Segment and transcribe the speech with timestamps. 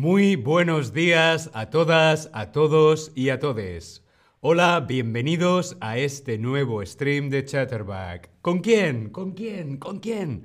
[0.00, 4.04] Muy buenos días a todas, a todos y a todes.
[4.38, 8.30] Hola, bienvenidos a este nuevo stream de Chatterback.
[8.40, 9.08] ¿Con quién?
[9.10, 9.76] ¿Con quién?
[9.76, 10.44] ¿Con quién?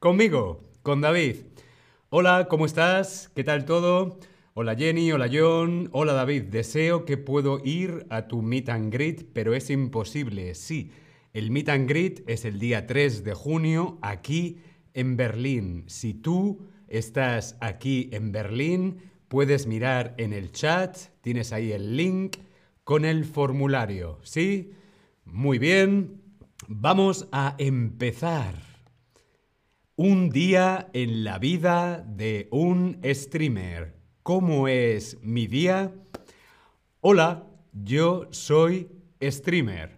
[0.00, 1.36] Conmigo, con David.
[2.10, 3.30] Hola, ¿cómo estás?
[3.34, 4.18] ¿Qué tal todo?
[4.52, 6.50] Hola Jenny, hola John, hola David.
[6.50, 10.54] Deseo que puedo ir a tu meet and greet, pero es imposible.
[10.54, 10.92] Sí,
[11.32, 14.58] el meet and greet es el día 3 de junio aquí
[14.92, 15.84] en Berlín.
[15.86, 22.36] Si tú estás aquí en Berlín, puedes mirar en el chat, tienes ahí el link
[22.84, 24.18] con el formulario.
[24.22, 24.72] ¿Sí?
[25.24, 26.20] Muy bien.
[26.68, 28.54] Vamos a empezar.
[29.96, 33.94] Un día en la vida de un streamer.
[34.22, 35.92] ¿Cómo es mi día?
[37.00, 38.88] Hola, yo soy
[39.22, 39.96] streamer.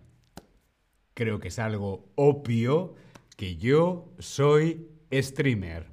[1.15, 2.95] Creo que es algo obvio
[3.37, 5.92] que yo soy streamer.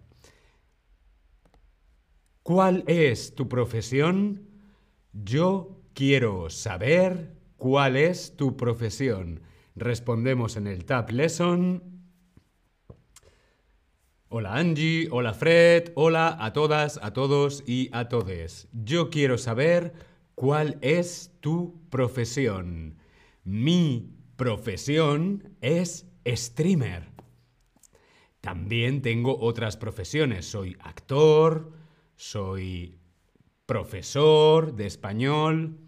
[2.49, 4.49] ¿Cuál es tu profesión?
[5.13, 9.43] Yo quiero saber cuál es tu profesión.
[9.75, 11.83] Respondemos en el Tab Lesson.
[14.29, 18.67] Hola Angie, hola Fred, hola a todas, a todos y a todes.
[18.73, 19.93] Yo quiero saber
[20.33, 22.97] cuál es tu profesión.
[23.43, 27.11] Mi profesión es streamer.
[28.41, 30.47] También tengo otras profesiones.
[30.47, 31.77] Soy actor,
[32.19, 32.99] soy
[33.65, 35.79] profesor de español,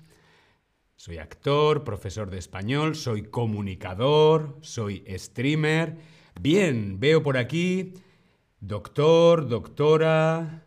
[0.95, 5.97] soy actor, profesor de español, soy comunicador, soy streamer.
[6.39, 7.95] Bien, veo por aquí
[8.61, 10.63] doctor, doctora,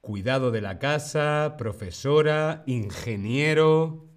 [0.00, 4.08] cuidado de la casa, profesora, ingeniero,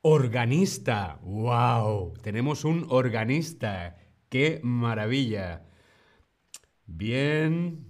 [0.00, 1.20] organista.
[1.24, 2.14] ¡Wow!
[2.22, 3.98] Tenemos un organista.
[4.30, 5.66] ¡Qué maravilla!
[6.86, 7.85] Bien.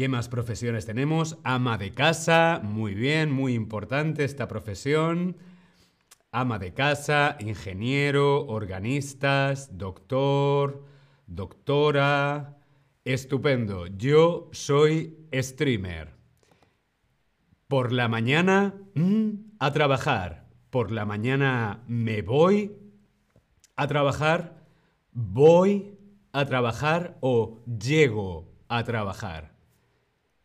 [0.00, 1.36] ¿Qué más profesiones tenemos?
[1.44, 2.62] Ama de casa.
[2.64, 5.36] Muy bien, muy importante esta profesión.
[6.32, 10.86] Ama de casa, ingeniero, organistas, doctor,
[11.26, 12.56] doctora.
[13.04, 13.88] Estupendo.
[13.88, 16.14] Yo soy streamer.
[17.68, 20.46] Por la mañana mm, a trabajar.
[20.70, 22.74] Por la mañana me voy
[23.76, 24.64] a trabajar.
[25.12, 25.98] Voy
[26.32, 29.59] a trabajar o llego a trabajar?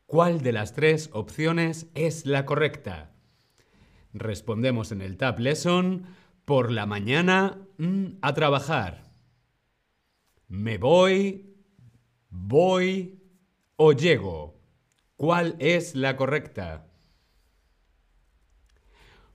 [0.06, 3.12] ¿Cuál de las tres opciones es la correcta?
[4.14, 6.06] Respondemos en el Tab Lesson
[6.46, 9.12] por la mañana mm, a trabajar.
[10.48, 11.56] Me voy,
[12.30, 13.20] voy
[13.78, 14.62] o llego.
[15.16, 16.86] ¿Cuál es la correcta?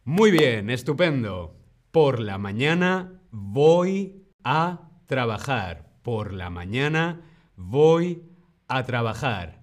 [0.04, 1.56] Muy bien, estupendo.
[1.91, 5.91] Por la mañana voy a trabajar.
[6.02, 7.22] Por la mañana
[7.56, 8.22] voy
[8.69, 9.59] a trabajar.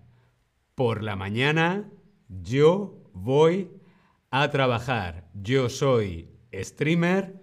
[0.77, 1.89] Por la mañana
[2.29, 3.71] yo voy
[4.29, 5.27] a trabajar.
[5.33, 7.41] Yo soy streamer.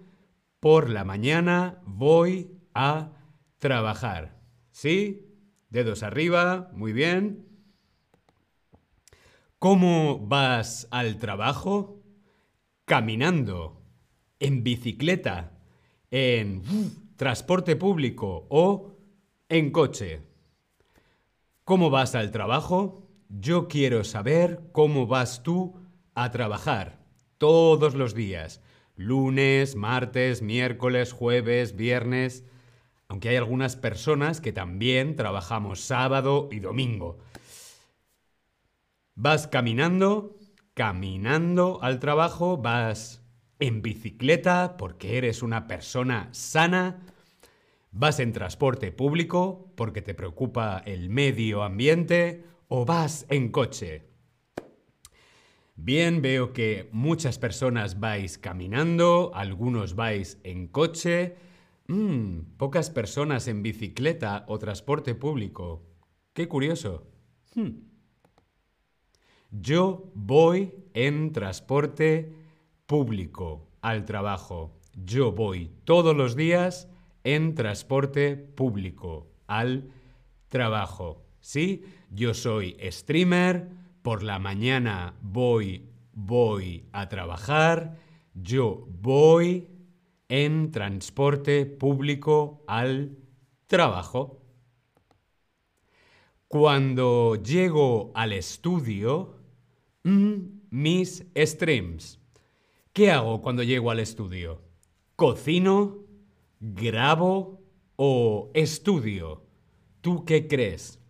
[0.61, 3.11] Por la mañana voy a
[3.57, 4.39] trabajar.
[4.71, 5.35] ¿Sí?
[5.69, 6.71] Dedos arriba.
[6.75, 7.45] Muy bien.
[9.59, 12.01] ¿Cómo vas al trabajo?
[12.85, 13.83] Caminando.
[14.39, 15.59] En bicicleta.
[16.09, 16.61] En
[17.17, 18.95] transporte público o
[19.49, 20.21] en coche.
[21.65, 23.04] ¿Cómo vas al trabajo?
[23.29, 25.75] Yo quiero saber cómo vas tú
[26.13, 26.99] a trabajar
[27.37, 28.61] todos los días.
[28.95, 32.45] Lunes, martes, miércoles, jueves, viernes.
[33.07, 37.17] Aunque hay algunas personas que también trabajamos sábado y domingo.
[39.15, 40.37] ¿Vas caminando?
[40.73, 43.23] Caminando al trabajo, vas
[43.59, 47.01] en bicicleta porque eres una persona sana,
[47.91, 54.03] vas en transporte público porque te preocupa el medio ambiente o vas en coche.
[55.75, 61.35] Bien, veo que muchas personas vais caminando, algunos vais en coche,
[61.87, 65.83] mm, pocas personas en bicicleta o transporte público.
[66.33, 67.07] Qué curioso.
[67.55, 67.83] Hmm.
[69.51, 72.33] Yo voy en transporte
[72.85, 74.79] público al trabajo.
[74.93, 76.89] Yo voy todos los días
[77.23, 79.91] en transporte público al
[80.47, 81.24] trabajo.
[81.45, 81.83] ¿Sí?
[82.09, 83.69] Yo soy streamer,
[84.01, 87.99] por la mañana voy voy a trabajar,
[88.33, 89.67] yo voy
[90.27, 93.19] en transporte público al
[93.67, 94.41] trabajo.
[96.47, 99.35] Cuando llego al estudio,
[100.03, 100.37] mm,
[100.71, 102.19] mis streams.
[102.91, 104.63] ¿Qué hago cuando llego al estudio?
[105.15, 105.99] ¿Cocino?
[106.59, 107.61] ¿Grabo?
[107.97, 109.43] ¿O estudio?
[110.01, 111.04] ¿Tú qué crees?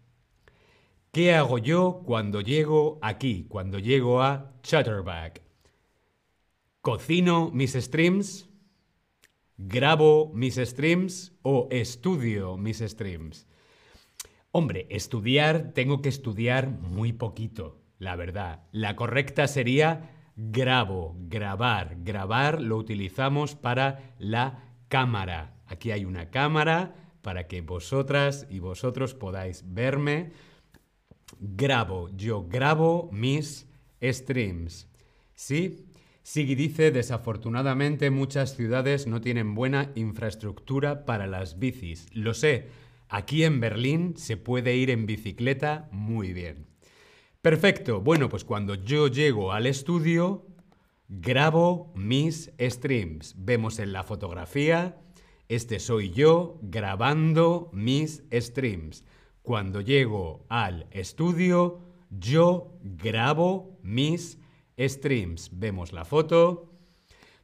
[1.16, 5.42] ¿Qué hago yo cuando llego aquí, cuando llego a Chatterback?
[6.82, 8.50] ¿Cocino mis streams?
[9.56, 13.48] ¿Grabo mis streams o estudio mis streams?
[14.52, 18.64] Hombre, estudiar tengo que estudiar muy poquito, la verdad.
[18.74, 21.96] La correcta sería grabo, grabar.
[22.04, 25.62] Grabar lo utilizamos para la cámara.
[25.66, 30.34] Aquí hay una cámara para que vosotras y vosotros podáis verme.
[31.40, 33.68] Grabo, yo grabo mis
[34.02, 34.88] streams.
[35.34, 35.86] ¿Sí?
[36.24, 42.08] Sigui dice, desafortunadamente muchas ciudades no tienen buena infraestructura para las bicis.
[42.14, 42.70] Lo sé,
[43.10, 46.66] aquí en Berlín se puede ir en bicicleta muy bien.
[47.44, 50.48] Perfecto, bueno, pues cuando yo llego al estudio,
[51.10, 53.36] grabo mis streams.
[53.38, 54.98] Vemos en la fotografía,
[55.48, 59.06] este soy yo grabando mis streams.
[59.46, 64.40] Cuando llego al estudio, yo grabo mis
[64.76, 65.52] streams.
[65.54, 66.72] Vemos la foto.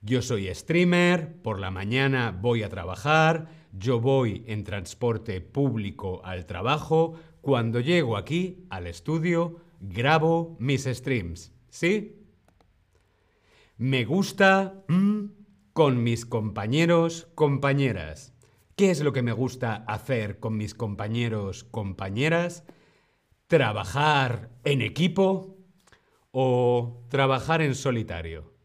[0.01, 6.47] Yo soy streamer, por la mañana voy a trabajar, yo voy en transporte público al
[6.47, 11.53] trabajo, cuando llego aquí al estudio, grabo mis streams.
[11.69, 12.25] ¿Sí?
[13.77, 15.25] Me gusta mm,
[15.73, 18.33] con mis compañeros, compañeras.
[18.81, 22.63] ¿Qué es lo que me gusta hacer con mis compañeros, compañeras?
[23.45, 25.55] Trabajar en equipo
[26.31, 28.55] o trabajar en solitario.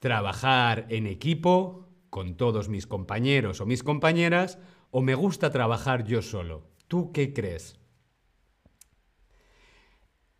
[0.00, 4.58] Trabajar en equipo con todos mis compañeros o mis compañeras
[4.90, 6.66] o me gusta trabajar yo solo.
[6.88, 7.78] ¿Tú qué crees?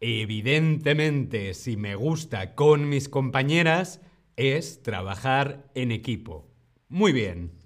[0.00, 4.00] Evidentemente, si me gusta con mis compañeras,
[4.34, 6.49] es trabajar en equipo.
[6.88, 7.62] Muy bien.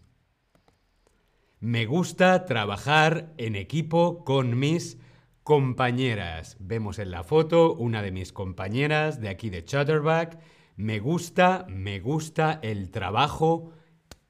[1.61, 4.99] Me gusta trabajar en equipo con mis
[5.43, 6.59] compañeras.
[6.61, 10.39] Vemos en la foto una de mis compañeras de aquí de Chatterback.
[10.77, 13.73] Me gusta, me gusta el trabajo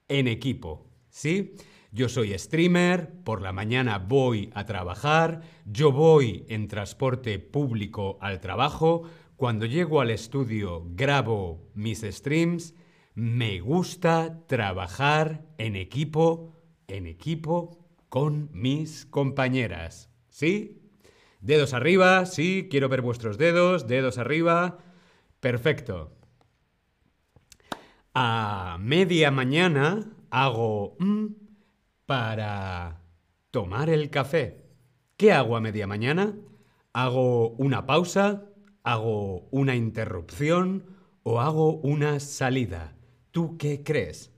[0.06, 0.86] en equipo.
[1.08, 1.54] ¿Sí?
[1.90, 8.38] Yo soy streamer, por la mañana voy a trabajar, yo voy en transporte público al
[8.38, 9.02] trabajo,
[9.34, 12.74] cuando llego al estudio grabo mis streams,
[13.14, 16.55] me gusta trabajar en equipo,
[16.88, 20.10] en equipo con mis compañeras.
[20.28, 20.82] ¿Sí?
[21.40, 24.78] Dedos arriba, sí, quiero ver vuestros dedos, dedos arriba.
[25.40, 26.12] Perfecto.
[28.14, 31.26] A media mañana hago mm,
[32.06, 33.02] para
[33.50, 34.66] tomar el café.
[35.16, 36.34] ¿Qué hago a media mañana?
[36.92, 38.44] ¿Hago una pausa?
[38.82, 40.84] ¿Hago una interrupción?
[41.22, 42.96] ¿O hago una salida?
[43.30, 44.35] ¿Tú qué crees?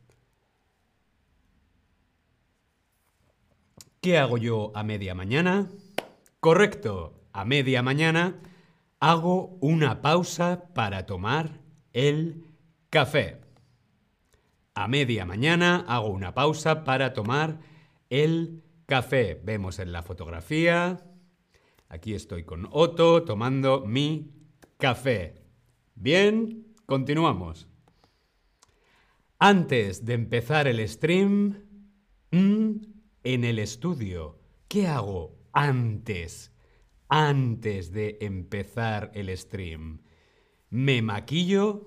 [4.00, 5.68] ¿Qué hago yo a media mañana?
[6.38, 7.14] Correcto.
[7.32, 8.40] A media mañana
[9.00, 11.60] hago una pausa para tomar
[11.92, 12.44] el
[12.90, 13.40] café.
[14.74, 17.58] A media mañana hago una pausa para tomar
[18.08, 19.40] el café.
[19.42, 21.04] Vemos en la fotografía.
[21.88, 24.30] Aquí estoy con Otto tomando mi
[24.76, 25.42] café.
[25.96, 27.66] Bien, continuamos.
[29.40, 31.64] Antes de empezar el stream,
[32.30, 32.97] mm,
[33.34, 36.50] en el estudio, ¿qué hago antes,
[37.10, 40.00] antes de empezar el stream?
[40.70, 41.84] ¿Me maquillo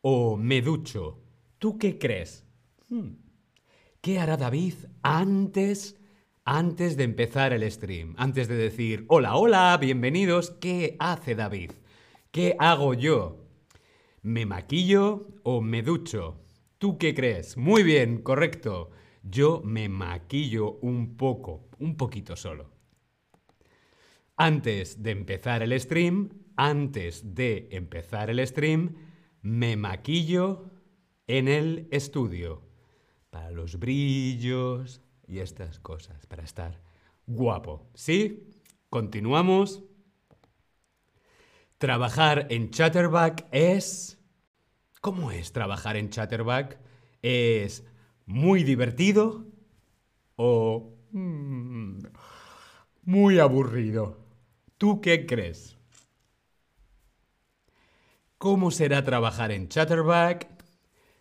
[0.00, 1.22] o me ducho?
[1.58, 2.46] ¿Tú qué crees?
[2.88, 3.16] Hmm.
[4.00, 6.00] ¿Qué hará David antes,
[6.46, 8.14] antes de empezar el stream?
[8.16, 11.72] Antes de decir, hola, hola, bienvenidos, ¿qué hace David?
[12.30, 13.44] ¿Qué hago yo?
[14.22, 16.40] ¿Me maquillo o me ducho?
[16.78, 17.58] ¿Tú qué crees?
[17.58, 18.90] Muy bien, correcto
[19.22, 22.70] yo me maquillo un poco, un poquito solo.
[24.36, 28.96] Antes de empezar el stream, antes de empezar el stream,
[29.42, 30.70] me maquillo
[31.26, 32.62] en el estudio
[33.30, 36.80] para los brillos y estas cosas, para estar
[37.26, 37.90] guapo.
[37.94, 38.50] ¿Sí?
[38.88, 39.84] Continuamos.
[41.78, 44.18] Trabajar en Chatterback es...
[45.00, 46.78] ¿Cómo es trabajar en Chatterback?
[47.22, 47.84] Es
[48.30, 49.44] muy divertido
[50.36, 51.98] o mm,
[53.02, 54.18] muy aburrido.
[54.78, 55.76] ¿Tú qué crees?
[58.38, 60.48] ¿Cómo será trabajar en Chatterback?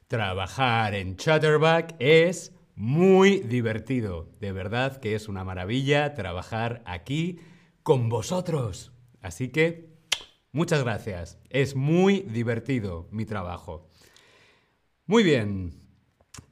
[0.07, 4.29] Trabajar en Chatterback es muy divertido.
[4.39, 7.39] De verdad que es una maravilla trabajar aquí
[7.81, 8.93] con vosotros.
[9.19, 9.97] Así que,
[10.51, 11.39] muchas gracias.
[11.49, 13.89] Es muy divertido mi trabajo.
[15.07, 15.88] Muy bien.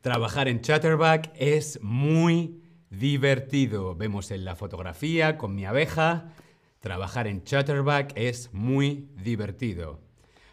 [0.01, 3.95] Trabajar en Chatterback es muy divertido.
[3.95, 6.33] Vemos en la fotografía con mi abeja.
[6.79, 9.99] Trabajar en Chatterback es muy divertido.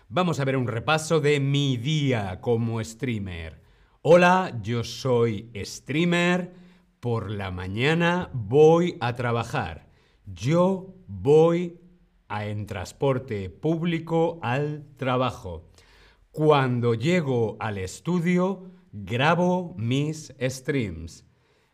[0.09, 3.63] Vamos a ver un repaso de mi día como streamer.
[4.03, 6.53] Hola, yo soy streamer.
[7.01, 9.89] Por la mañana voy a trabajar.
[10.27, 11.81] Yo voy
[12.29, 15.71] a, en transporte público al trabajo.
[16.31, 21.27] Cuando llego al estudio, grabo mis streams.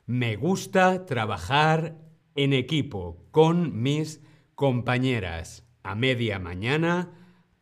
[0.06, 1.98] Me gusta trabajar
[2.34, 4.22] en equipo con mis
[4.54, 5.66] compañeras.
[5.82, 7.12] A media mañana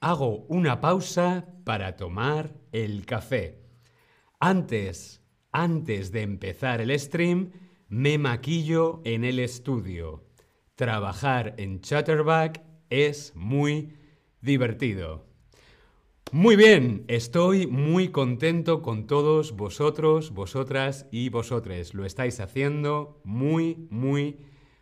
[0.00, 3.60] hago una pausa para tomar el café.
[4.38, 7.50] Antes, antes de empezar el stream,
[7.88, 10.24] me maquillo en el estudio.
[10.76, 13.96] Trabajar en Chatterback es muy
[14.40, 15.27] divertido.
[16.30, 21.94] Muy bien, estoy muy contento con todos vosotros, vosotras y vosotres.
[21.94, 24.36] Lo estáis haciendo muy, muy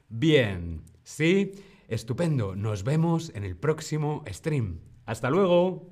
[0.09, 0.83] bien.
[1.05, 1.53] ¿Sí?
[1.87, 2.57] Estupendo.
[2.57, 4.81] Nos vemos en el próximo stream.
[5.05, 5.87] Hasta luego.